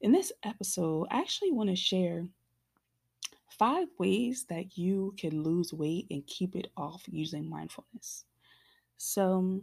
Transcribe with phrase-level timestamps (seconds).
[0.00, 2.26] In this episode, I actually want to share
[3.58, 8.24] five ways that you can lose weight and keep it off using mindfulness.
[8.96, 9.60] So,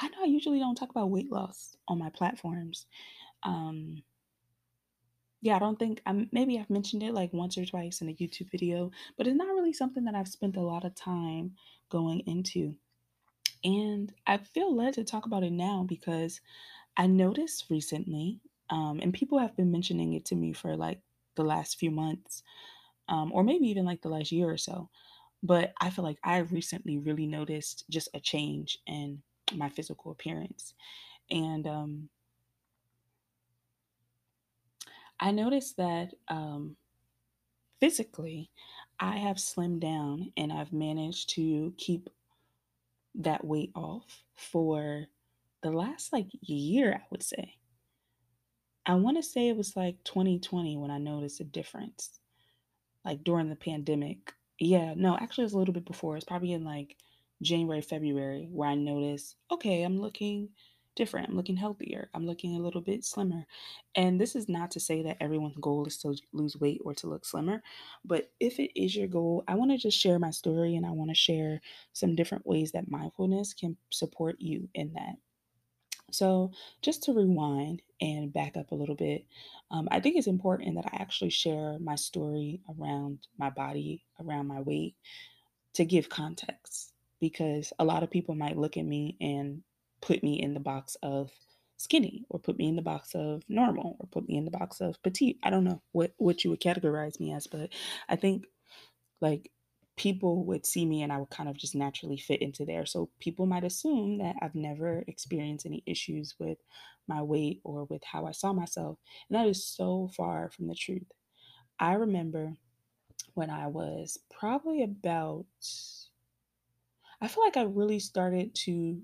[0.00, 2.86] I know I usually don't talk about weight loss on my platforms.
[3.44, 4.02] Um,
[5.40, 8.14] yeah, I don't think I'm maybe I've mentioned it like once or twice in a
[8.14, 11.52] YouTube video, but it's not really something that I've spent a lot of time
[11.88, 12.74] going into.
[13.64, 16.40] And I feel led to talk about it now because
[16.96, 21.00] I noticed recently, um, and people have been mentioning it to me for like
[21.36, 22.42] the last few months,
[23.08, 24.90] um, or maybe even like the last year or so.
[25.42, 29.22] But I feel like I recently really noticed just a change in
[29.54, 30.74] my physical appearance.
[31.30, 32.10] And um,
[35.20, 36.76] I noticed that um,
[37.80, 38.50] physically,
[39.00, 42.10] I have slimmed down and I've managed to keep
[43.14, 45.06] that weight off for
[45.62, 47.55] the last like year, I would say.
[48.86, 52.20] I want to say it was like 2020 when I noticed a difference,
[53.04, 54.32] like during the pandemic.
[54.58, 56.16] Yeah, no, actually, it was a little bit before.
[56.16, 56.96] It's probably in like
[57.42, 60.50] January, February, where I noticed, okay, I'm looking
[60.96, 61.28] different.
[61.28, 62.10] I'm looking healthier.
[62.14, 63.46] I'm looking a little bit slimmer.
[63.94, 67.08] And this is not to say that everyone's goal is to lose weight or to
[67.08, 67.62] look slimmer,
[68.04, 70.90] but if it is your goal, I want to just share my story and I
[70.92, 71.60] want to share
[71.92, 75.16] some different ways that mindfulness can support you in that.
[76.12, 79.26] So, just to rewind and back up a little bit,
[79.70, 84.46] um, I think it's important that I actually share my story around my body, around
[84.46, 84.94] my weight,
[85.74, 89.62] to give context because a lot of people might look at me and
[90.00, 91.30] put me in the box of
[91.76, 94.80] skinny or put me in the box of normal or put me in the box
[94.80, 95.38] of petite.
[95.42, 97.70] I don't know what what you would categorize me as, but
[98.08, 98.46] I think
[99.20, 99.50] like
[99.96, 102.86] people would see me and I would kind of just naturally fit into there.
[102.86, 106.58] So people might assume that I've never experienced any issues with
[107.08, 108.98] my weight or with how I saw myself.
[109.28, 111.10] And that is so far from the truth.
[111.78, 112.52] I remember
[113.34, 115.46] when I was probably about,
[117.20, 119.00] I feel like I really started to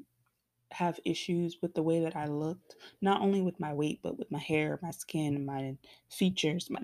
[0.73, 4.31] have issues with the way that I looked, not only with my weight, but with
[4.31, 5.77] my hair, my skin, my
[6.11, 6.81] features, my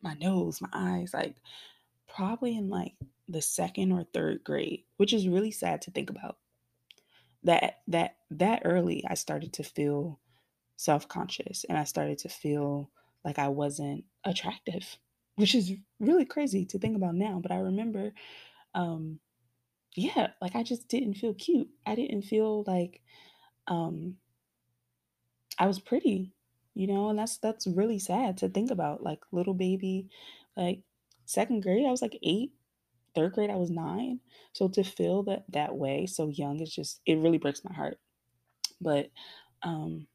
[0.00, 1.36] my nose, my eyes, like
[2.06, 2.94] probably in like
[3.28, 6.38] the second or third grade, which is really sad to think about.
[7.44, 10.18] That that that early I started to feel
[10.76, 12.90] self-conscious and I started to feel
[13.24, 14.98] like I wasn't attractive,
[15.36, 18.12] which is really crazy to think about now, but I remember
[18.74, 19.20] um
[19.96, 21.68] yeah, like I just didn't feel cute.
[21.86, 23.02] I didn't feel like
[23.68, 24.16] um
[25.58, 26.32] I was pretty,
[26.74, 29.02] you know, and that's that's really sad to think about.
[29.02, 30.08] Like little baby,
[30.56, 30.82] like
[31.24, 32.52] second grade, I was like eight.
[33.14, 34.20] Third grade, I was nine.
[34.52, 37.98] So to feel that that way so young is just it really breaks my heart.
[38.80, 39.10] But
[39.62, 40.06] um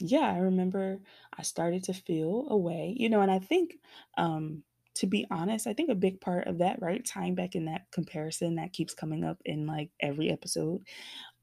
[0.00, 1.00] yeah, I remember
[1.38, 3.76] I started to feel a way, you know, and I think
[4.18, 4.64] um
[4.96, 7.04] to be honest, I think a big part of that, right?
[7.04, 10.86] Tying back in that comparison that keeps coming up in like every episode.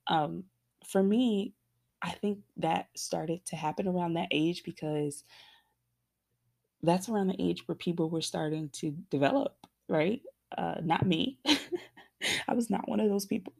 [0.07, 0.45] Um
[0.87, 1.53] for me,
[2.01, 5.23] I think that started to happen around that age because
[6.81, 9.55] that's around the age where people were starting to develop,
[9.87, 10.21] right?
[10.57, 11.39] Uh, not me.
[12.47, 13.53] I was not one of those people.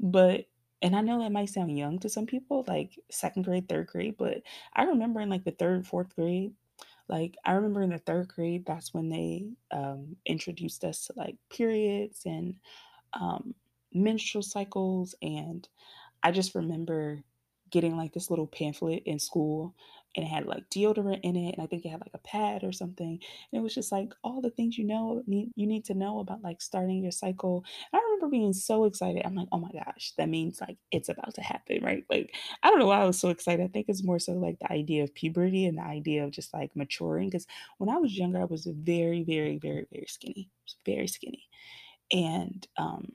[0.00, 0.46] But,
[0.82, 4.16] and I know that might sound young to some people, like second grade, third grade,
[4.18, 4.42] but
[4.74, 6.52] I remember in like the third, fourth grade,
[7.08, 11.36] like I remember in the third grade, that's when they um, introduced us to like
[11.50, 12.56] periods and
[13.14, 13.54] um,
[13.92, 15.14] menstrual cycles.
[15.22, 15.68] And
[16.22, 17.22] I just remember
[17.70, 19.74] getting like this little pamphlet in school
[20.16, 22.62] and it had like deodorant in it and I think it had like a pad
[22.64, 23.08] or something.
[23.52, 26.20] And it was just like all the things you know need you need to know
[26.20, 27.64] about like starting your cycle.
[27.92, 29.22] And I remember being so excited.
[29.24, 32.04] I'm like, "Oh my gosh, that means like it's about to happen." Right?
[32.10, 33.64] Like I don't know why I was so excited.
[33.64, 36.52] I think it's more so like the idea of puberty and the idea of just
[36.54, 37.46] like maturing cuz
[37.78, 40.50] when I was younger I was very very very very skinny.
[40.86, 41.44] Very skinny.
[42.12, 43.12] And um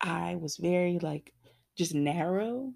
[0.00, 1.34] I was very like
[1.76, 2.72] just narrow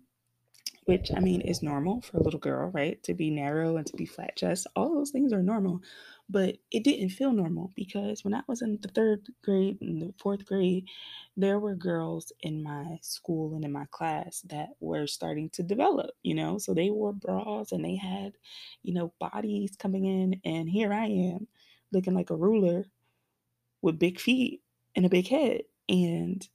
[0.88, 3.02] which I mean is normal for a little girl, right?
[3.04, 5.82] To be narrow and to be flat chest, all those things are normal.
[6.30, 10.14] But it didn't feel normal because when I was in the third grade and the
[10.18, 10.88] fourth grade,
[11.36, 16.10] there were girls in my school and in my class that were starting to develop,
[16.22, 16.58] you know?
[16.58, 18.34] So they wore bras and they had,
[18.82, 20.40] you know, bodies coming in.
[20.44, 21.48] And here I am
[21.92, 22.86] looking like a ruler
[23.82, 24.62] with big feet
[24.96, 25.62] and a big head.
[25.88, 26.46] And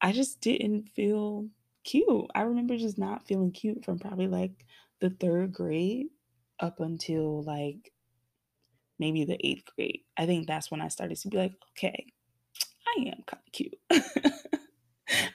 [0.00, 1.48] I just didn't feel
[1.86, 2.26] cute.
[2.34, 4.66] I remember just not feeling cute from probably like
[5.00, 6.08] the third grade
[6.60, 7.92] up until like
[8.98, 10.00] maybe the eighth grade.
[10.16, 12.12] I think that's when I started to be like, okay,
[12.86, 13.74] I am kind of cute.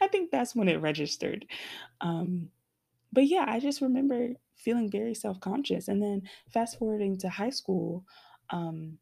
[0.01, 1.45] I think that's when it registered.
[2.01, 2.50] Um,
[3.13, 5.88] but yeah, I just remember feeling very self-conscious.
[5.88, 8.06] And then fast forwarding to high school,
[8.50, 8.98] um,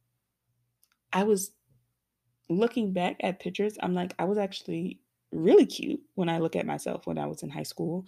[1.11, 1.51] I was
[2.49, 4.99] looking back at pictures, I'm like, I was actually
[5.31, 8.05] really cute when I look at myself when I was in high school.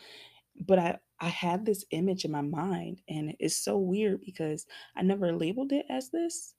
[0.67, 4.65] But I I had this image in my mind, and it's so weird because
[4.95, 6.55] I never labeled it as this.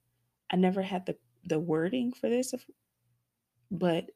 [0.51, 2.55] I never had the the wording for this,
[3.71, 4.11] but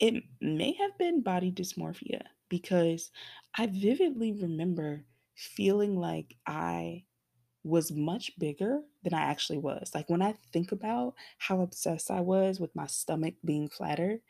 [0.00, 3.10] it may have been body dysmorphia because
[3.56, 5.04] I vividly remember
[5.34, 7.04] feeling like I
[7.64, 9.92] was much bigger than I actually was.
[9.94, 14.20] Like when I think about how obsessed I was with my stomach being flatter,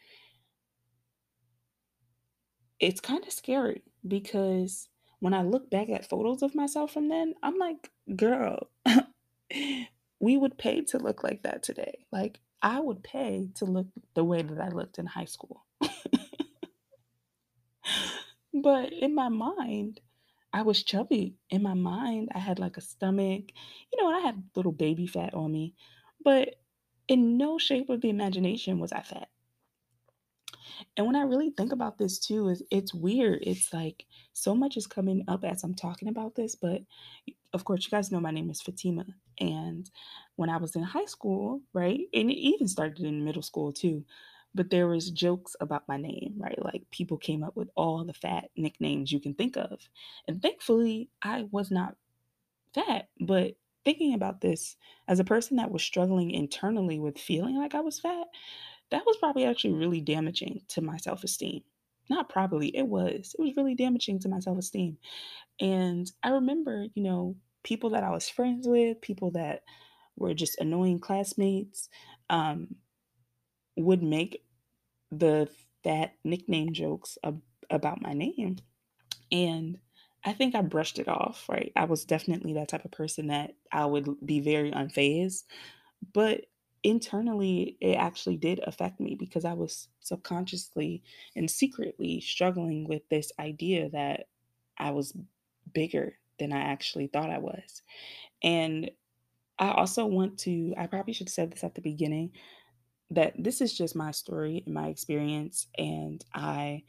[2.81, 4.89] it's kind of scary because
[5.21, 8.69] when I look back at photos of myself from then, I'm like, girl,
[10.21, 12.05] we would pay to look like that today.
[12.13, 15.65] Like I would pay to look the way that I looked in high school.
[18.55, 20.01] But in my mind,
[20.53, 21.35] I was chubby.
[21.51, 23.51] In my mind, I had like a stomach,
[23.93, 25.75] you know, I had little baby fat on me.
[26.25, 26.55] But
[27.09, 29.29] in no shape of the imagination was I fat.
[30.97, 33.41] And when I really think about this too, is it's weird.
[33.43, 36.83] It's like so much is coming up as I'm talking about this, but
[37.53, 39.07] of course, you guys know my name is Fatima.
[39.39, 39.89] And
[40.37, 44.05] when I was in high school, right, and it even started in middle school too,
[44.55, 46.63] but there was jokes about my name, right?
[46.63, 49.81] Like people came up with all the fat nicknames you can think of.
[50.29, 51.97] And thankfully, I was not
[52.75, 54.77] fat, but thinking about this
[55.09, 58.27] as a person that was struggling internally with feeling like I was fat,
[58.95, 61.63] that was probably actually really damaging to my self-esteem.
[62.09, 63.35] Not probably, it was.
[63.37, 64.99] It was really damaging to my self-esteem.
[65.61, 69.63] And I remember, you know, people that I was friends with, people that
[70.17, 71.89] were just annoying classmates,
[72.31, 72.77] um,
[73.77, 74.45] would make
[75.11, 75.49] the
[75.83, 78.59] fat nickname jokes ab- about my name.
[79.33, 79.79] And
[80.25, 81.73] I think I brushed it off, right?
[81.75, 85.43] I was definitely that type of person that I would be very unfazed
[86.13, 86.43] but
[86.85, 91.03] internally, it actually did affect me because I was subconsciously
[91.35, 94.29] and secretly struggling with this idea that
[94.79, 95.17] I was
[95.73, 97.83] bigger than I actually thought I was.
[98.43, 98.91] And
[99.59, 102.33] I also want to, I probably should have said this at the beginning,
[103.11, 105.69] that this is just my story and my experience.
[105.79, 106.83] And I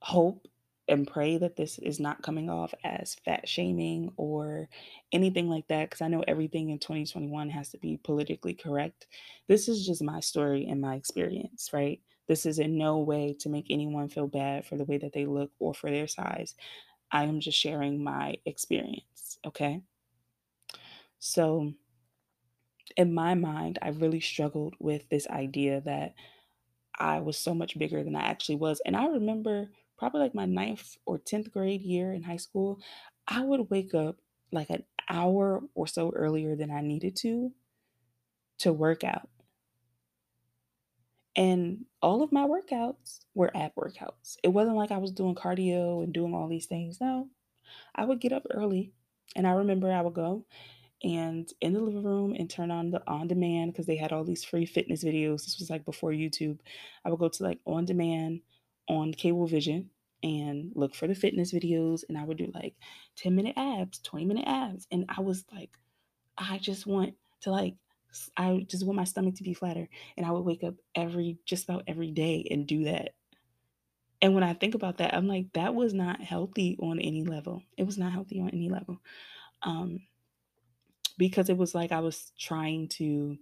[0.00, 0.46] hope
[0.88, 4.68] and pray that this is not coming off as fat shaming or
[5.12, 9.06] anything like that because I know everything in 2021 has to be politically correct.
[9.48, 12.00] This is just my story and my experience, right?
[12.28, 15.26] This is in no way to make anyone feel bad for the way that they
[15.26, 16.54] look or for their size.
[17.10, 19.80] I am just sharing my experience, okay?
[21.18, 21.72] So,
[22.96, 26.14] in my mind, I really struggled with this idea that
[26.98, 28.80] I was so much bigger than I actually was.
[28.84, 29.68] And I remember
[29.98, 32.80] probably like my ninth or 10th grade year in high school,
[33.26, 34.16] I would wake up
[34.52, 37.52] like an hour or so earlier than I needed to
[38.58, 39.28] to work out.
[41.36, 44.36] And all of my workouts were ab workouts.
[44.42, 46.98] It wasn't like I was doing cardio and doing all these things.
[47.00, 47.28] No,
[47.94, 48.92] I would get up early
[49.34, 50.46] and I remember I would go
[51.04, 54.24] and in the living room and turn on the on demand because they had all
[54.24, 55.44] these free fitness videos.
[55.44, 56.58] This was like before YouTube.
[57.04, 58.40] I would go to like on demand
[58.88, 59.86] on Cablevision
[60.22, 62.74] and look for the fitness videos and I would do like
[63.16, 64.86] 10 minute abs, 20 minute abs.
[64.90, 65.70] And I was like,
[66.36, 67.74] I just want to like
[68.36, 69.88] I just want my stomach to be flatter.
[70.16, 73.14] And I would wake up every just about every day and do that.
[74.22, 77.62] And when I think about that, I'm like, that was not healthy on any level.
[77.76, 78.98] It was not healthy on any level.
[79.62, 80.00] Um,
[81.18, 83.36] because it was like I was trying to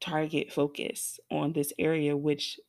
[0.00, 2.60] target focus on this area, which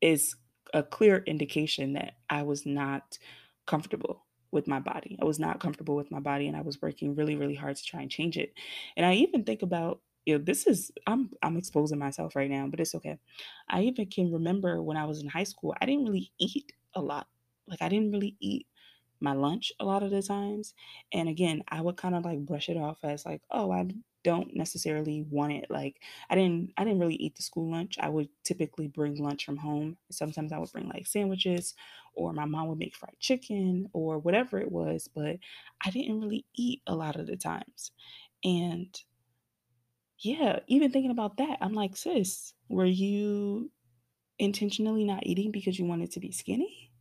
[0.00, 0.36] is
[0.72, 3.18] a clear indication that I was not
[3.66, 5.18] comfortable with my body.
[5.20, 7.82] I was not comfortable with my body and I was working really, really hard to
[7.84, 8.54] try and change it.
[8.96, 12.66] And I even think about, you know, this is I'm I'm exposing myself right now,
[12.68, 13.18] but it's okay.
[13.68, 17.02] I even can remember when I was in high school, I didn't really eat a
[17.02, 17.28] lot.
[17.66, 18.66] Like I didn't really eat
[19.20, 20.74] my lunch a lot of the times.
[21.12, 23.88] And again, I would kind of like brush it off as like, oh, I
[24.22, 25.66] don't necessarily want it.
[25.70, 27.96] Like I didn't I didn't really eat the school lunch.
[28.00, 29.98] I would typically bring lunch from home.
[30.10, 31.74] Sometimes I would bring like sandwiches
[32.14, 35.38] or my mom would make fried chicken or whatever it was, but
[35.84, 37.92] I didn't really eat a lot of the times.
[38.42, 38.98] And
[40.18, 43.70] yeah, even thinking about that, I'm like, sis, were you
[44.38, 46.92] intentionally not eating because you wanted to be skinny?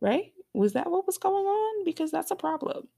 [0.00, 0.32] Right?
[0.52, 1.84] Was that what was going on?
[1.84, 2.88] Because that's a problem.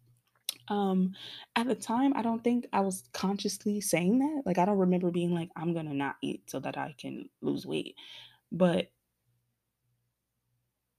[0.68, 1.12] Um,
[1.56, 4.42] at the time, I don't think I was consciously saying that.
[4.47, 7.66] Like, I don't remember being like, I'm gonna not eat so that I can lose
[7.66, 7.97] weight.
[8.50, 8.90] But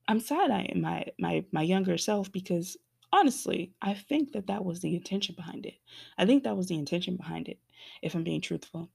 [0.08, 2.78] I'm sad I am my my my younger self because
[3.12, 5.76] honestly, I think that that was the intention behind it.
[6.18, 7.60] I think that was the intention behind it,
[8.02, 8.90] if I'm being truthful.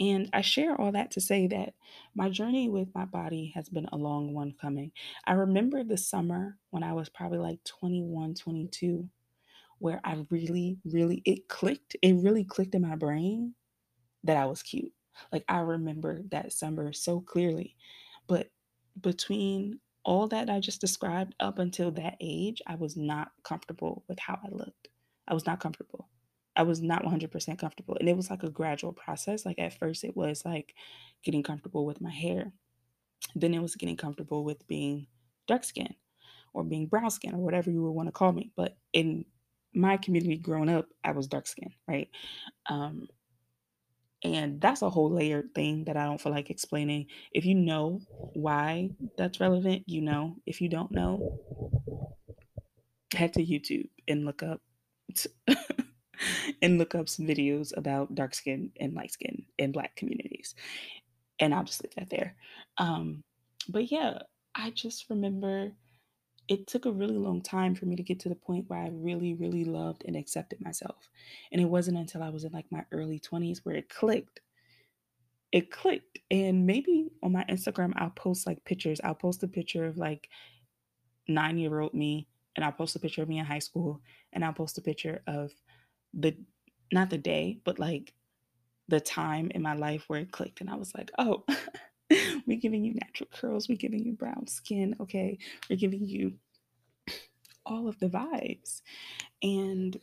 [0.00, 1.74] And I share all that to say that
[2.14, 4.92] my journey with my body has been a long one coming.
[5.26, 9.08] I remember the summer when I was probably like 21, 22,
[9.80, 11.96] where I really, really, it clicked.
[12.00, 13.54] It really clicked in my brain
[14.24, 14.92] that I was cute.
[15.32, 17.74] Like I remember that summer so clearly.
[18.28, 18.50] But
[19.00, 24.18] between all that I just described up until that age, I was not comfortable with
[24.20, 24.88] how I looked.
[25.26, 26.08] I was not comfortable.
[26.58, 27.96] I was not 100% comfortable.
[27.98, 29.46] And it was like a gradual process.
[29.46, 30.74] Like at first, it was like
[31.22, 32.52] getting comfortable with my hair.
[33.36, 35.06] Then it was getting comfortable with being
[35.46, 35.94] dark skin
[36.52, 38.50] or being brown skin or whatever you would want to call me.
[38.56, 39.24] But in
[39.72, 42.08] my community growing up, I was dark skin, right?
[42.66, 43.06] Um,
[44.24, 47.06] and that's a whole layered thing that I don't feel like explaining.
[47.32, 48.00] If you know
[48.34, 50.34] why that's relevant, you know.
[50.44, 51.38] If you don't know,
[53.14, 54.60] head to YouTube and look up
[56.62, 60.54] and look up some videos about dark skin and light skin in black communities.
[61.40, 62.34] And I'll just leave that there.
[62.78, 63.22] Um,
[63.68, 64.18] but yeah,
[64.54, 65.72] I just remember
[66.48, 68.88] it took a really long time for me to get to the point where I
[68.90, 71.10] really, really loved and accepted myself.
[71.52, 74.40] And it wasn't until I was in like my early 20s where it clicked.
[75.52, 76.18] It clicked.
[76.30, 79.00] And maybe on my Instagram, I'll post like pictures.
[79.04, 80.30] I'll post a picture of like
[81.28, 84.00] nine year old me, and I'll post a picture of me in high school,
[84.32, 85.52] and I'll post a picture of
[86.14, 86.36] the,
[86.92, 88.12] not the day, but like
[88.88, 90.60] the time in my life where it clicked.
[90.60, 91.44] And I was like, oh,
[92.46, 95.38] we're giving you natural curls, we're giving you brown skin, okay?
[95.68, 96.34] We're giving you
[97.66, 98.80] all of the vibes.
[99.42, 99.98] And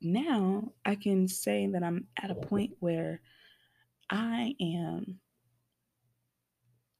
[0.00, 3.20] now I can say that I'm at a point where
[4.10, 5.20] I am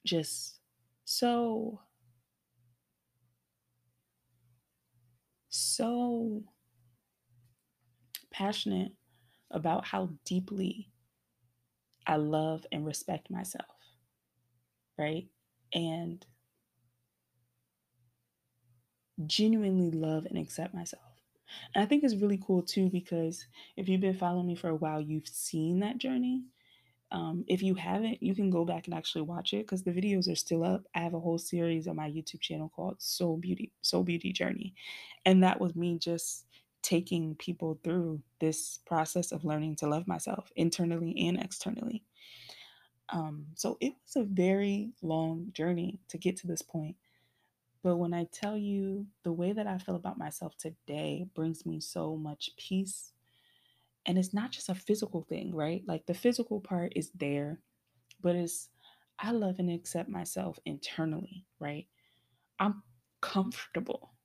[0.05, 0.61] just
[1.05, 1.81] so,
[5.49, 6.45] so
[8.37, 8.93] passionate
[9.51, 10.91] about how deeply
[12.07, 13.97] I love and respect myself,
[14.99, 15.29] right?
[15.73, 16.25] And
[19.27, 21.03] genuinely love and accept myself.
[21.75, 24.75] And I think it's really cool too because if you've been following me for a
[24.77, 26.45] while, you've seen that journey.
[27.13, 30.31] Um, if you haven't, you can go back and actually watch it because the videos
[30.33, 30.85] are still up.
[30.95, 34.75] I have a whole series on my YouTube channel called Soul Beauty, Soul Beauty Journey.
[35.27, 36.46] And that was me just
[36.87, 42.05] taking people through this process of learning to love myself internally and externally.
[43.09, 46.95] Um, so it was a very long journey to get to this point.
[47.83, 51.81] But when I tell you the way that I feel about myself today brings me
[51.81, 53.11] so much peace.
[54.07, 55.83] And it's not just a physical thing, right?
[55.89, 57.59] Like the physical part is there,
[58.21, 58.69] but it's
[59.19, 61.89] I love and accept myself internally, right?
[62.61, 62.85] I'm
[63.21, 64.16] comfortable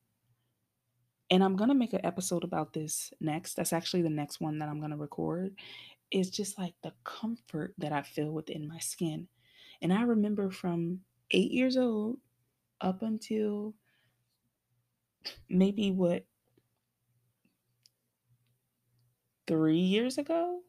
[1.32, 3.56] and I'm gonna make an episode about this next.
[3.56, 5.56] That's actually the next one that I'm gonna record.
[6.12, 9.28] Is just like the comfort that I feel within my skin.
[9.82, 11.00] And I remember from
[11.32, 12.18] eight years old
[12.82, 13.74] up until
[15.50, 16.26] maybe what
[19.48, 20.62] three years ago,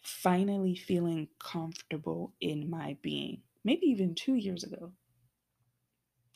[0.00, 3.42] finally feeling comfortable in my being.
[3.64, 4.92] Maybe even two years ago.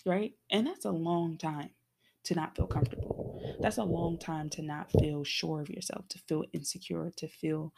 [0.05, 0.35] Right?
[0.51, 1.71] And that's a long time
[2.25, 3.22] to not feel comfortable.
[3.63, 7.73] That's a long time to not feel sure of yourself, to feel insecure, to feel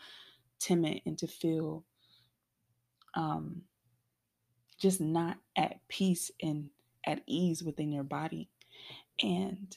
[0.59, 1.85] timid, and to feel
[3.15, 3.63] um,
[4.79, 6.71] just not at peace and
[7.07, 8.49] at ease within your body.
[9.23, 9.77] And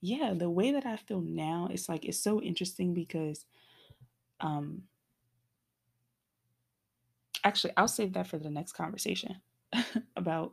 [0.00, 3.44] yeah, the way that I feel now, it's like it's so interesting because
[4.40, 4.82] um
[7.44, 9.36] actually I'll save that for the next conversation
[10.16, 10.52] about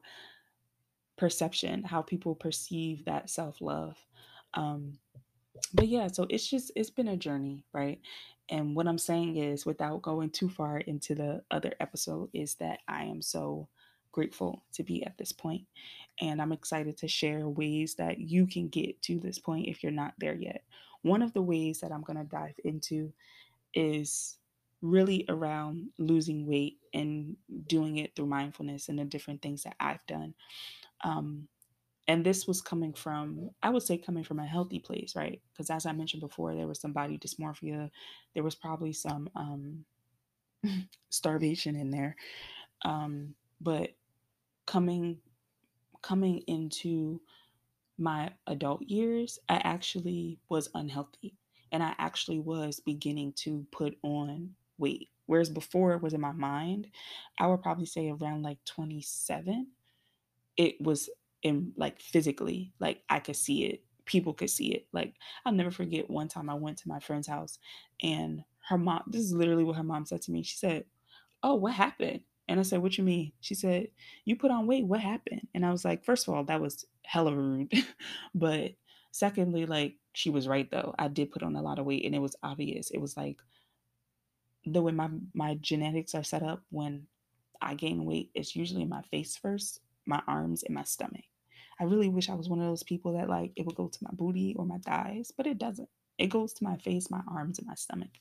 [1.18, 3.98] perception, how people perceive that self love.
[4.54, 5.00] Um,
[5.74, 8.00] but yeah, so it's just, it's been a journey, right?
[8.50, 12.80] And what I'm saying is, without going too far into the other episode, is that
[12.88, 13.68] I am so
[14.12, 15.34] grateful to be at this.
[16.20, 19.92] And I'm excited to share ways that you can get to this point if you're
[19.92, 20.64] not there yet.
[21.02, 23.14] One of the ways that I'm going to dive into
[23.74, 24.38] is
[24.82, 30.06] really around losing weight and doing it through mindfulness and the different things that I've
[30.08, 30.34] done.
[31.04, 31.48] Um,
[32.08, 35.42] and this was coming from, I would say, coming from a healthy place, right?
[35.52, 37.90] Because as I mentioned before, there was some body dysmorphia,
[38.34, 39.86] there was probably some um,
[41.10, 42.16] starvation in there.
[42.84, 43.92] Um, but
[44.66, 45.20] coming
[46.02, 47.22] coming into
[48.00, 51.36] my adult years, I actually was unhealthy
[51.72, 55.10] and I actually was beginning to put on weight.
[55.28, 56.88] Whereas before it was in my mind,
[57.40, 59.68] I would probably say around like 27
[60.58, 61.10] it was
[61.44, 63.84] in like physically, like I could see it.
[64.06, 64.88] People could see it.
[64.94, 67.60] Like I'll never forget one time I went to my friend's house
[68.02, 70.44] and her mom, this is literally what her mom said to me.
[70.44, 70.86] She said,
[71.44, 72.22] Oh, what happened?
[72.48, 73.32] And I said, What you mean?
[73.42, 73.88] She said,
[74.26, 74.86] You put on weight.
[74.86, 75.48] What happened?
[75.54, 77.72] And I was like, First of all, that was hella rude.
[78.36, 78.74] but
[79.12, 80.94] secondly, like, she was right though.
[81.00, 82.92] I did put on a lot of weight and it was obvious.
[82.92, 83.38] It was like
[84.66, 87.08] the way my my genetics are set up when
[87.62, 91.26] I gain weight, it's usually my face first, my arms, and my stomach.
[91.82, 94.04] I really wish I was one of those people that like it would go to
[94.04, 95.90] my booty or my thighs, but it doesn't.
[96.20, 98.12] It goes to my face, my arms, and my stomach.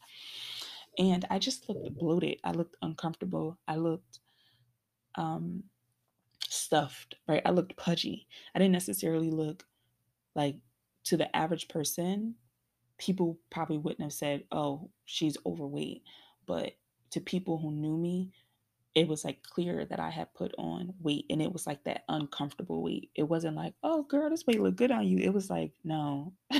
[0.98, 2.38] And I just looked bloated.
[2.42, 3.58] I looked uncomfortable.
[3.68, 4.20] I looked
[5.16, 5.64] um,
[6.48, 7.42] stuffed, right?
[7.44, 8.26] I looked pudgy.
[8.54, 9.64] I didn't necessarily look
[10.34, 10.56] like
[11.04, 12.34] to the average person,
[12.98, 16.02] people probably wouldn't have said, oh, she's overweight.
[16.46, 16.72] But
[17.10, 18.30] to people who knew me,
[18.94, 22.04] it was like clear that I had put on weight and it was like that
[22.08, 23.10] uncomfortable weight.
[23.14, 25.18] It wasn't like, oh girl, this weight look good on you.
[25.18, 26.32] It was like, no.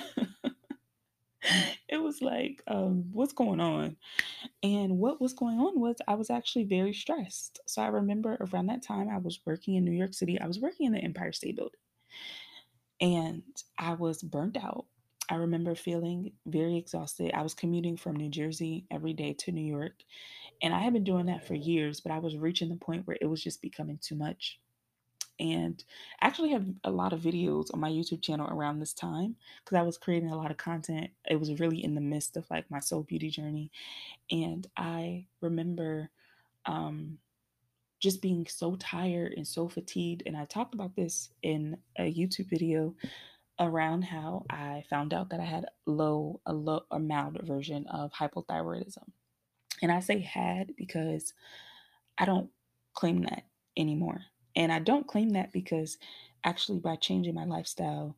[1.88, 3.96] it was like, um, what's going on?
[4.62, 7.60] And what was going on was I was actually very stressed.
[7.66, 10.40] So I remember around that time I was working in New York City.
[10.40, 11.80] I was working in the Empire State Building.
[13.00, 13.42] And
[13.76, 14.84] I was burnt out.
[15.30, 17.30] I remember feeling very exhausted.
[17.32, 20.02] I was commuting from New Jersey every day to New York.
[20.60, 23.16] And I had been doing that for years, but I was reaching the point where
[23.20, 24.58] it was just becoming too much.
[25.38, 25.82] And
[26.20, 29.78] I actually have a lot of videos on my YouTube channel around this time because
[29.78, 31.10] I was creating a lot of content.
[31.30, 33.70] It was really in the midst of like my soul beauty journey.
[34.30, 36.10] And I remember
[36.66, 37.18] um,
[38.00, 40.24] just being so tired and so fatigued.
[40.26, 42.94] And I talked about this in a YouTube video
[43.60, 48.12] around how I found out that I had low, a low, a mild version of
[48.12, 49.04] hypothyroidism.
[49.82, 51.34] And I say had because
[52.18, 52.50] I don't
[52.94, 53.44] claim that
[53.76, 54.22] anymore.
[54.56, 55.98] And I don't claim that because
[56.44, 58.16] actually, by changing my lifestyle,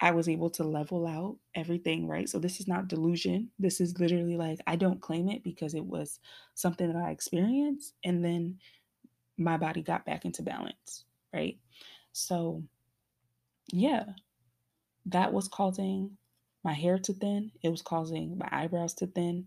[0.00, 2.28] I was able to level out everything, right?
[2.28, 3.50] So this is not delusion.
[3.58, 6.18] This is literally like I don't claim it because it was
[6.54, 8.58] something that I experienced and then
[9.38, 11.58] my body got back into balance, right?
[12.12, 12.64] So
[13.72, 14.04] yeah,
[15.06, 16.16] that was causing
[16.64, 17.52] my hair to thin.
[17.62, 19.46] It was causing my eyebrows to thin.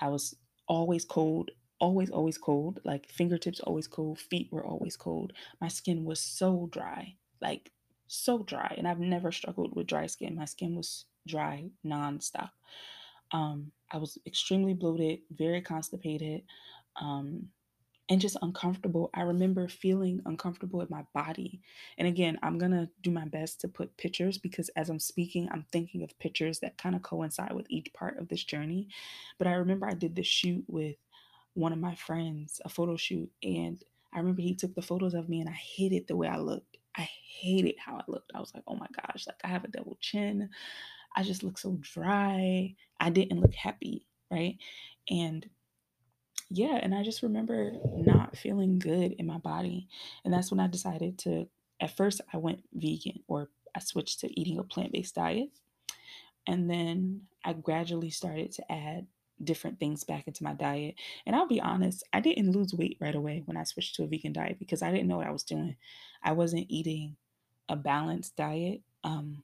[0.00, 2.80] I was always cold, always, always cold.
[2.84, 5.32] Like fingertips always cold, feet were always cold.
[5.60, 7.70] My skin was so dry, like
[8.06, 8.74] so dry.
[8.76, 10.36] And I've never struggled with dry skin.
[10.36, 12.50] My skin was dry nonstop.
[13.32, 16.42] Um, I was extremely bloated, very constipated.
[17.00, 17.48] Um,
[18.08, 19.10] and just uncomfortable.
[19.14, 21.60] I remember feeling uncomfortable with my body.
[21.98, 25.48] And again, I'm going to do my best to put pictures because as I'm speaking,
[25.50, 28.88] I'm thinking of pictures that kind of coincide with each part of this journey.
[29.38, 30.96] But I remember I did this shoot with
[31.54, 35.28] one of my friends, a photo shoot, and I remember he took the photos of
[35.28, 36.76] me and I hated the way I looked.
[36.96, 37.08] I
[37.40, 38.32] hated how I looked.
[38.34, 40.50] I was like, oh my gosh, like I have a double chin.
[41.16, 42.74] I just look so dry.
[43.00, 44.58] I didn't look happy, right?
[45.08, 45.46] And
[46.52, 49.88] yeah, and I just remember not feeling good in my body.
[50.24, 51.48] And that's when I decided to,
[51.80, 55.48] at first, I went vegan or I switched to eating a plant based diet.
[56.46, 59.06] And then I gradually started to add
[59.42, 60.96] different things back into my diet.
[61.26, 64.06] And I'll be honest, I didn't lose weight right away when I switched to a
[64.06, 65.76] vegan diet because I didn't know what I was doing.
[66.22, 67.16] I wasn't eating
[67.68, 68.82] a balanced diet.
[69.04, 69.42] Um,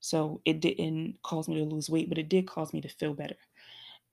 [0.00, 3.14] so it didn't cause me to lose weight, but it did cause me to feel
[3.14, 3.36] better.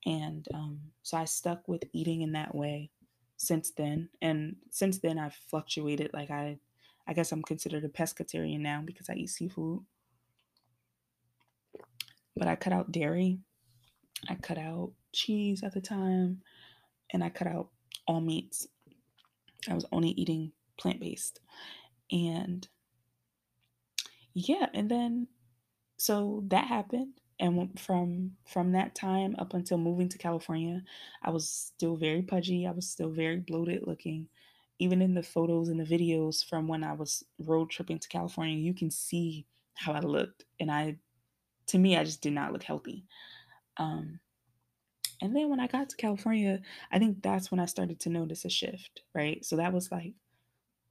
[0.08, 2.91] And um, so I stuck with eating in that way
[3.36, 4.08] since then.
[4.22, 6.12] And since then, I've fluctuated.
[6.13, 6.60] Like I,
[7.06, 9.82] I guess I'm considered a pescatarian now because I eat seafood.
[12.38, 13.39] But I cut out dairy.
[14.30, 16.41] I cut out cheese at the time,
[17.12, 17.67] and I cut out
[18.08, 18.65] all meats.
[19.70, 21.41] I was only eating plant based,
[22.12, 22.67] and
[24.34, 25.28] yeah, and then
[25.98, 30.84] so that happened and from from that time up until moving to California,
[31.21, 32.65] I was still very pudgy.
[32.65, 34.28] I was still very bloated looking.
[34.80, 38.56] Even in the photos and the videos from when I was road tripping to California,
[38.56, 39.45] you can see
[39.76, 40.45] how I looked.
[40.60, 40.97] And I,
[41.67, 43.06] to me, I just did not look healthy.
[43.78, 44.19] Um,
[45.19, 48.45] and then when I got to California, I think that's when I started to notice
[48.45, 49.43] a shift, right?
[49.43, 50.13] So that was like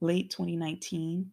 [0.01, 1.31] late 2019.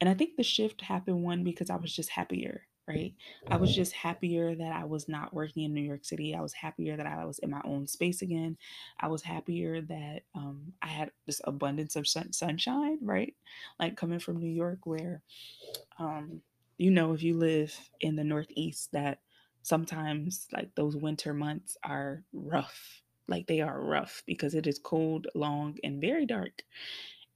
[0.00, 3.14] And I think the shift happened one because I was just happier right?
[3.50, 6.34] I was just happier that I was not working in New York City.
[6.34, 8.56] I was happier that I was in my own space again.
[9.00, 13.34] I was happier that um, I had this abundance of sun- sunshine, right?
[13.78, 15.22] Like coming from New York, where,
[15.98, 16.40] um,
[16.78, 19.20] you know, if you live in the Northeast, that
[19.62, 23.02] sometimes like those winter months are rough.
[23.28, 26.62] Like they are rough because it is cold, long, and very dark.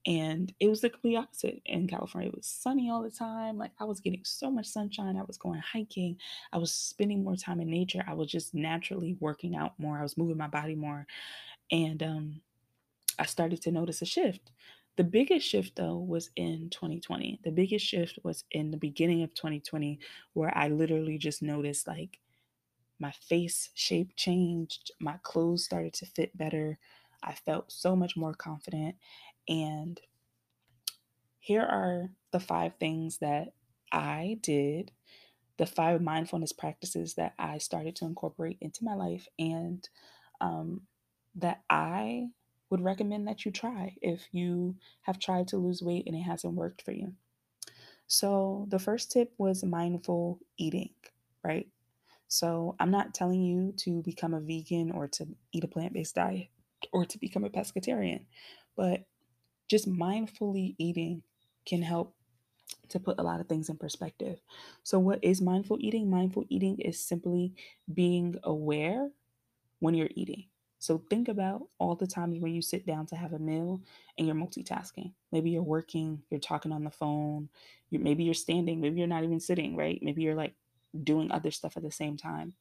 [0.09, 2.29] And it was the complete opposite in California.
[2.31, 3.59] It was sunny all the time.
[3.59, 5.17] Like I was getting so much sunshine.
[5.17, 6.17] I was going hiking.
[6.53, 8.03] I was spending more time in nature.
[8.07, 9.99] I was just naturally working out more.
[9.99, 11.07] I was moving my body more.
[11.71, 12.41] And um,
[13.19, 14.51] I started to notice a shift.
[14.97, 17.41] The biggest shift, though, was in 2020.
[17.43, 19.99] The biggest shift was in the beginning of 2020,
[20.33, 22.19] where I literally just noticed like
[22.99, 26.77] my face shape changed, my clothes started to fit better.
[27.23, 28.95] I felt so much more confident.
[29.49, 29.99] And
[31.39, 33.53] here are the five things that
[33.91, 34.91] I did,
[35.57, 39.87] the five mindfulness practices that I started to incorporate into my life, and
[40.39, 40.81] um,
[41.35, 42.27] that I
[42.69, 46.53] would recommend that you try if you have tried to lose weight and it hasn't
[46.53, 47.13] worked for you.
[48.05, 50.91] So, the first tip was mindful eating,
[51.43, 51.67] right?
[52.27, 56.15] So, I'm not telling you to become a vegan or to eat a plant based
[56.15, 56.49] diet
[56.93, 58.25] or to become a pescatarian,
[58.75, 59.05] but
[59.69, 61.23] just mindfully eating
[61.65, 62.15] can help
[62.89, 64.41] to put a lot of things in perspective.
[64.83, 66.09] So, what is mindful eating?
[66.09, 67.53] Mindful eating is simply
[67.93, 69.09] being aware
[69.79, 70.45] when you're eating.
[70.79, 73.81] So think about all the times when you sit down to have a meal
[74.17, 75.11] and you're multitasking.
[75.31, 77.49] Maybe you're working, you're talking on the phone,
[77.89, 79.99] you maybe you're standing, maybe you're not even sitting, right?
[80.01, 80.55] Maybe you're like
[81.03, 82.53] doing other stuff at the same time.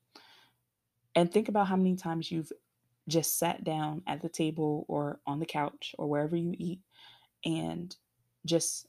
[1.15, 2.53] And think about how many times you've
[3.09, 6.83] just sat down at the table or on the couch or wherever you eat
[7.45, 7.97] and
[8.47, 8.87] just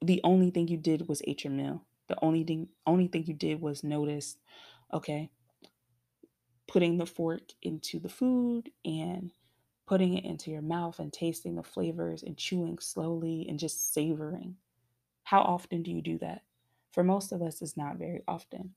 [0.00, 1.86] the only thing you did was eat your meal.
[2.08, 4.36] The only thing only thing you did was notice,
[4.92, 5.30] okay,
[6.66, 9.32] putting the fork into the food and
[9.86, 14.56] putting it into your mouth and tasting the flavors and chewing slowly and just savoring.
[15.24, 16.42] How often do you do that?
[16.92, 18.74] For most of us, it's not very often.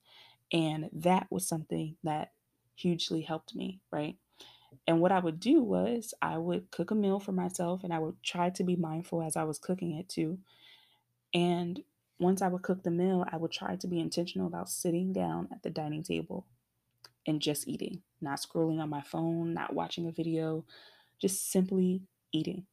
[0.52, 2.32] And that was something that
[2.76, 4.16] hugely helped me, right?
[4.86, 7.98] And what I would do was I would cook a meal for myself and I
[7.98, 10.38] would try to be mindful as I was cooking it too.
[11.34, 11.82] And
[12.18, 15.48] once I would cook the meal, I would try to be intentional about sitting down
[15.52, 16.46] at the dining table
[17.26, 20.64] and just eating, not scrolling on my phone, not watching a video,
[21.20, 22.66] just simply eating.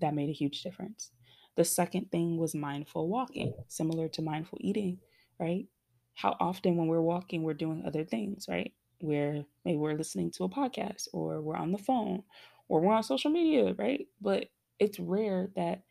[0.00, 1.10] That made a huge difference.
[1.56, 5.00] The second thing was mindful walking, similar to mindful eating,
[5.38, 5.68] right?
[6.14, 8.72] How often when we're walking, we're doing other things, right?
[9.04, 12.22] Where maybe we're listening to a podcast or we're on the phone
[12.68, 14.06] or we're on social media, right?
[14.20, 14.46] But
[14.78, 15.82] it's rare that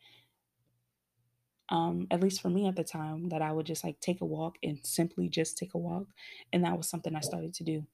[1.70, 4.26] um, at least for me at the time, that I would just like take a
[4.26, 6.06] walk and simply just take a walk.
[6.52, 7.86] And that was something I started to do.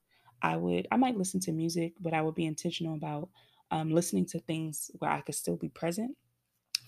[0.43, 3.29] I would, I might listen to music, but I would be intentional about
[3.71, 6.17] um, listening to things where I could still be present.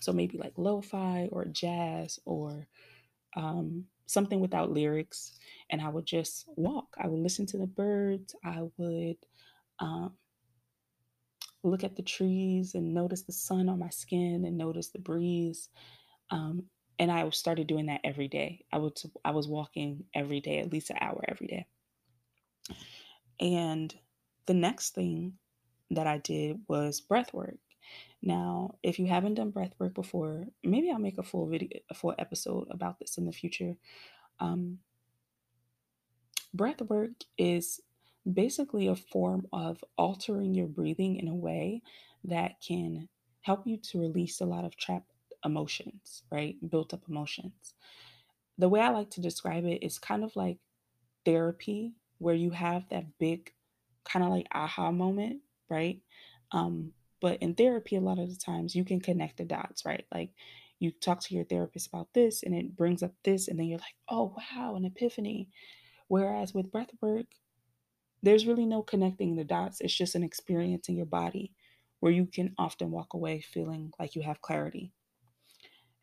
[0.01, 2.67] So maybe like lo fi or jazz or
[3.35, 5.37] um, something without lyrics.
[5.69, 6.95] And I would just walk.
[6.97, 8.35] I would listen to the birds.
[8.45, 9.17] I would
[9.79, 10.13] um,
[11.63, 15.69] look at the trees and notice the sun on my skin and notice the breeze.
[16.29, 16.65] Um,
[16.99, 18.65] and I started doing that every day.
[18.71, 21.67] I would I was walking every day, at least an hour every day.
[23.39, 23.93] And
[24.45, 25.39] the next thing
[25.91, 27.57] that I did was breath work.
[28.25, 31.93] Now, if you haven't done breath work before, maybe I'll make a full video, a
[31.93, 33.75] full episode about this in the future.
[34.39, 34.79] Um,
[36.53, 37.81] breath work is
[38.31, 41.81] basically a form of altering your breathing in a way
[42.23, 43.09] that can
[43.41, 45.11] help you to release a lot of trapped
[45.43, 46.55] emotions, right?
[46.69, 47.73] Built up emotions.
[48.57, 50.59] The way I like to describe it is kind of like
[51.25, 53.51] therapy, where you have that big
[54.05, 55.99] kind of like aha moment, right?
[56.53, 60.05] Um, but in therapy, a lot of the times you can connect the dots, right?
[60.13, 60.31] Like
[60.79, 63.79] you talk to your therapist about this and it brings up this, and then you're
[63.79, 65.47] like, oh, wow, an epiphany.
[66.09, 67.27] Whereas with breath work,
[68.23, 69.79] there's really no connecting the dots.
[69.79, 71.53] It's just an experience in your body
[72.01, 74.91] where you can often walk away feeling like you have clarity.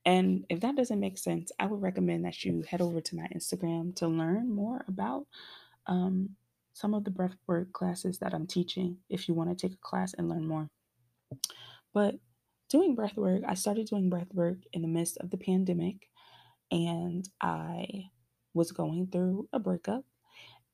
[0.07, 3.29] And if that doesn't make sense, I would recommend that you head over to my
[3.37, 5.27] Instagram to learn more about
[5.87, 6.31] um,
[6.73, 10.15] some of the breathwork classes that I'm teaching if you want to take a class
[10.15, 10.71] and learn more.
[11.93, 12.17] But
[12.69, 16.09] doing breath work, I started doing breath work in the midst of the pandemic,
[16.71, 18.11] and I
[18.55, 20.05] was going through a breakup.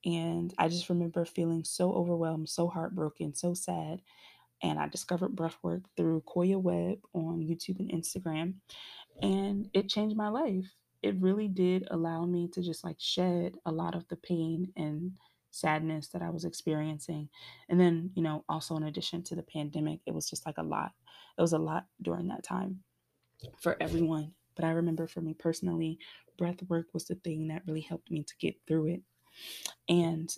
[0.04, 4.02] And I just remember feeling so overwhelmed, so heartbroken, so sad.
[4.62, 8.54] And I discovered breathwork through Koya Webb on YouTube and Instagram
[9.22, 10.66] and it changed my life.
[11.02, 15.12] It really did allow me to just like shed a lot of the pain and
[15.56, 17.30] sadness that I was experiencing.
[17.68, 20.64] And then, you know, also in addition to the pandemic, it was just like a
[20.64, 20.92] lot.
[21.38, 22.80] It was a lot during that time
[23.60, 24.32] for everyone.
[24.56, 25.98] But I remember for me personally,
[26.38, 29.02] breath work was the thing that really helped me to get through it.
[29.88, 30.30] And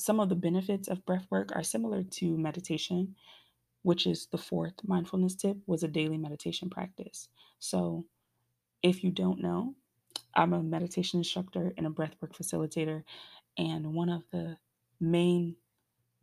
[0.00, 3.16] some of the benefits of breath work are similar to meditation.
[3.82, 7.28] which is the fourth mindfulness tip, was a daily meditation practice.
[7.60, 8.06] So,
[8.82, 9.74] if you don't know,
[10.34, 13.04] I'm a meditation instructor and a breathwork facilitator.
[13.58, 14.58] And one of the
[15.00, 15.56] main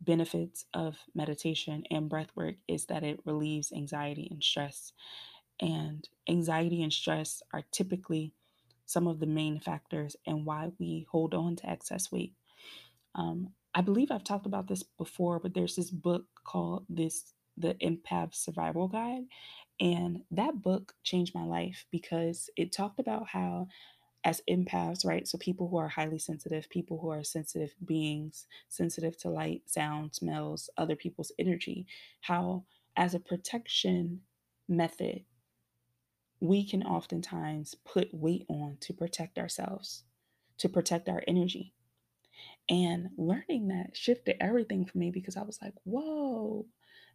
[0.00, 4.92] benefits of meditation and breathwork is that it relieves anxiety and stress.
[5.60, 8.32] And anxiety and stress are typically
[8.86, 12.34] some of the main factors and why we hold on to excess weight.
[13.14, 17.74] Um, I believe I've talked about this before, but there's this book called this the
[17.74, 19.24] Empath Survival Guide,
[19.80, 23.68] and that book changed my life because it talked about how
[24.24, 25.26] as empaths, right?
[25.26, 30.14] So people who are highly sensitive, people who are sensitive beings, sensitive to light, sound,
[30.14, 31.86] smells, other people's energy,
[32.20, 32.64] how
[32.96, 34.20] as a protection
[34.68, 35.24] method,
[36.40, 40.04] we can oftentimes put weight on to protect ourselves,
[40.58, 41.74] to protect our energy.
[42.68, 46.66] And learning that shifted everything for me because I was like, whoa,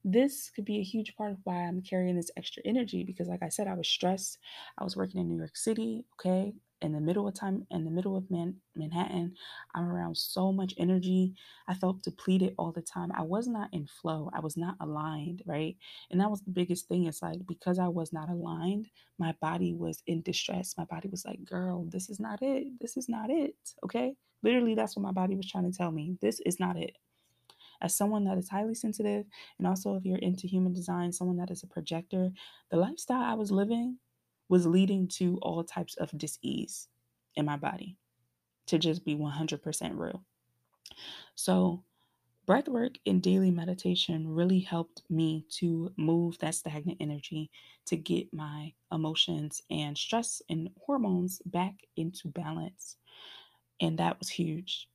[0.03, 3.41] this could be a huge part of why I'm carrying this extra energy because, like
[3.41, 4.37] I said, I was stressed.
[4.77, 6.53] I was working in New York City, okay?
[6.81, 9.35] In the middle of time in the middle of Man- Manhattan.
[9.73, 11.33] I'm around so much energy.
[11.67, 13.11] I felt depleted all the time.
[13.13, 14.29] I was not in flow.
[14.33, 15.75] I was not aligned, right?
[16.11, 17.05] And that was the biggest thing.
[17.05, 20.75] It's like because I was not aligned, my body was in distress.
[20.77, 22.79] My body was like, "Girl, this is not it.
[22.79, 24.15] This is not it." Okay?
[24.43, 26.17] Literally that's what my body was trying to tell me.
[26.21, 26.97] This is not it.
[27.81, 29.25] As someone that is highly sensitive,
[29.57, 32.31] and also if you're into human design, someone that is a projector,
[32.71, 33.97] the lifestyle I was living
[34.49, 36.87] was leading to all types of disease
[37.35, 37.97] in my body,
[38.67, 40.23] to just be 100% real.
[41.35, 41.83] So,
[42.45, 47.49] breath work and daily meditation really helped me to move that stagnant energy
[47.87, 52.97] to get my emotions and stress and hormones back into balance.
[53.81, 54.87] And that was huge.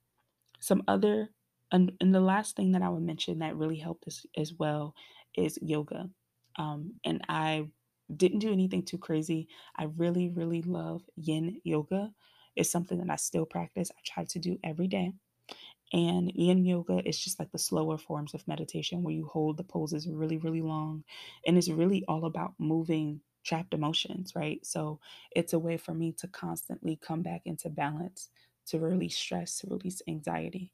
[0.60, 1.30] Some other,
[1.72, 4.94] and, and the last thing that I would mention that really helped us as well
[5.36, 6.08] is yoga.
[6.56, 7.68] Um, and I
[8.16, 9.48] didn't do anything too crazy.
[9.76, 12.14] I really, really love yin yoga.
[12.56, 13.90] It's something that I still practice.
[13.96, 15.12] I try to do every day.
[15.92, 19.64] And yin yoga is just like the slower forms of meditation where you hold the
[19.64, 21.04] poses really, really long.
[21.46, 24.64] And it's really all about moving trapped emotions, right?
[24.64, 25.00] So
[25.34, 28.30] it's a way for me to constantly come back into balance,
[28.66, 30.72] to release stress, to release anxiety.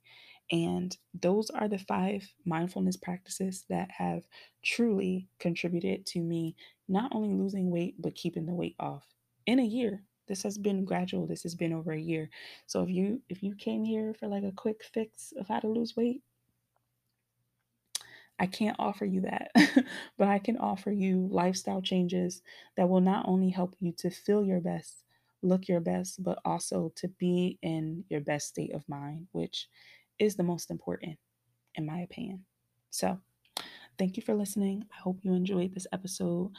[0.51, 4.25] And those are the five mindfulness practices that have
[4.63, 6.55] truly contributed to me
[6.89, 9.07] not only losing weight, but keeping the weight off
[9.47, 10.05] in a year.
[10.29, 11.27] This has been gradual.
[11.27, 12.31] This has been over a year.
[12.67, 15.69] So if you if you came here for like a quick fix of how to
[15.69, 16.23] lose weight,
[18.39, 19.51] I can't offer you that,
[20.19, 22.43] but I can offer you lifestyle changes
[22.77, 25.05] that will not only help you to feel your best,
[25.43, 29.69] look your best, but also to be in your best state of mind, which
[30.19, 31.19] is the most important,
[31.75, 32.45] in my opinion.
[32.91, 33.19] So,
[33.99, 34.85] thank you for listening.
[34.93, 36.53] I hope you enjoyed this episode.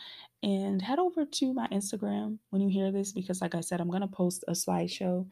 [0.43, 3.89] And head over to my Instagram when you hear this, because, like I said, I'm
[3.89, 5.27] going to post a slideshow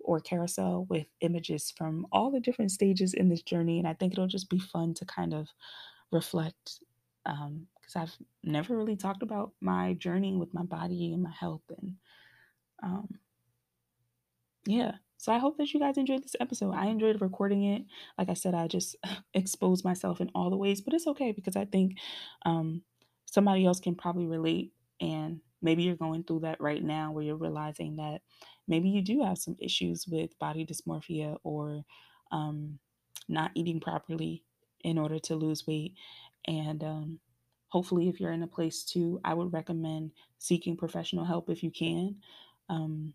[0.00, 3.78] or carousel with images from all the different stages in this journey.
[3.78, 5.48] And I think it'll just be fun to kind of
[6.10, 6.80] reflect
[7.24, 11.62] because um, I've never really talked about my journey with my body and my health.
[11.78, 11.94] And
[12.82, 13.08] um,
[14.66, 16.72] yeah, so I hope that you guys enjoyed this episode.
[16.72, 17.84] I enjoyed recording it.
[18.16, 18.96] Like I said, I just
[19.34, 21.98] exposed myself in all the ways, but it's okay because I think
[22.46, 22.80] um,
[23.26, 24.72] somebody else can probably relate.
[24.98, 28.22] And maybe you're going through that right now where you're realizing that
[28.66, 31.84] maybe you do have some issues with body dysmorphia or
[32.32, 32.78] um,
[33.28, 34.42] not eating properly
[34.84, 35.96] in order to lose weight.
[36.46, 37.20] And um,
[37.68, 41.70] hopefully, if you're in a place too, I would recommend seeking professional help if you
[41.70, 42.16] can.
[42.70, 43.12] Um,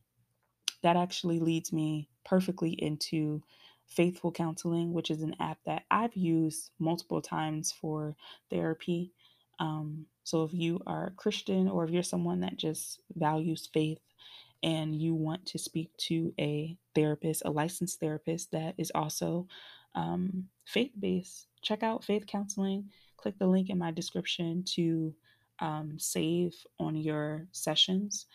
[0.84, 3.42] that actually leads me perfectly into
[3.88, 8.16] Faithful Counseling, which is an app that I've used multiple times for
[8.50, 9.14] therapy.
[9.60, 14.02] Um, so if you are a Christian or if you're someone that just values faith
[14.64, 19.48] and you want to speak to a therapist, a licensed therapist that is also
[19.94, 22.90] um, faith based, check out Faith Counseling.
[23.18, 25.14] Click the link in my description to
[25.60, 28.26] um, save on your sessions.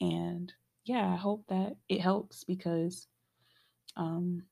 [0.00, 0.52] And
[0.86, 3.08] yeah, I hope that it helps because,
[3.96, 4.44] um,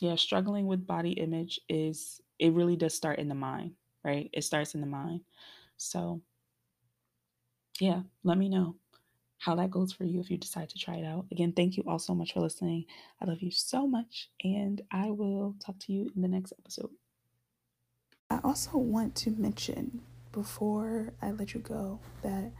[0.00, 3.72] yeah, struggling with body image is, it really does start in the mind,
[4.04, 4.28] right?
[4.32, 5.22] It starts in the mind.
[5.78, 6.20] So,
[7.80, 8.76] yeah, let me know
[9.38, 11.26] how that goes for you if you decide to try it out.
[11.32, 12.84] Again, thank you all so much for listening.
[13.20, 16.90] I love you so much, and I will talk to you in the next episode.
[18.30, 22.52] I also want to mention before I let you go that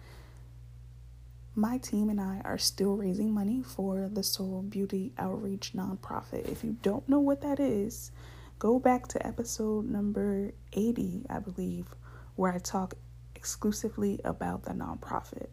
[1.57, 6.51] my team and I are still raising money for the Soul Beauty Outreach nonprofit.
[6.51, 8.11] If you don't know what that is,
[8.59, 11.87] go back to episode number 80, I believe,
[12.35, 12.95] where I talk
[13.37, 15.47] exclusively about the nonprofit.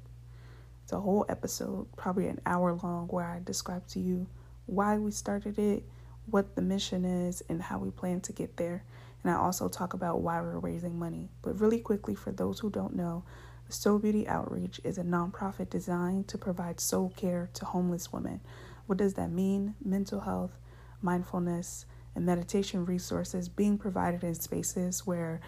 [0.83, 4.27] It's a whole episode, probably an hour long, where I describe to you
[4.65, 5.83] why we started it,
[6.25, 8.83] what the mission is, and how we plan to get there.
[9.23, 11.29] And I also talk about why we're raising money.
[11.43, 13.23] But really quickly, for those who don't know,
[13.71, 18.41] Soul Beauty Outreach is a nonprofit designed to provide soul care to homeless women.
[18.85, 19.75] What does that mean?
[19.83, 20.57] Mental health,
[21.01, 25.39] mindfulness, and meditation resources being provided in spaces where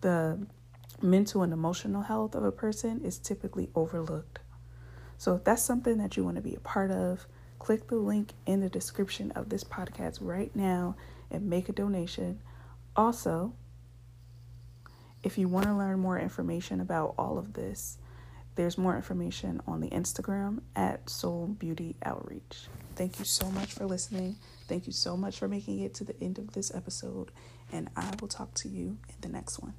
[0.00, 0.44] the
[1.00, 4.40] mental and emotional health of a person is typically overlooked.
[5.16, 7.26] So, if that's something that you want to be a part of,
[7.60, 10.96] click the link in the description of this podcast right now
[11.30, 12.40] and make a donation.
[12.96, 13.52] Also,
[15.22, 17.98] if you want to learn more information about all of this,
[18.54, 22.66] there's more information on the Instagram at Soul Beauty Outreach.
[22.96, 24.36] Thank you so much for listening.
[24.66, 27.30] Thank you so much for making it to the end of this episode,
[27.72, 29.74] and I will talk to you in the next one.